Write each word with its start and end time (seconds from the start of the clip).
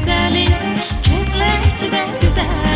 güzeli 0.00 0.44
Közleşçi 1.04 1.92
de 1.92 2.04
güzel. 2.20 2.69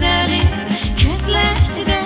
seni 0.00 0.40
gözler 1.04 1.99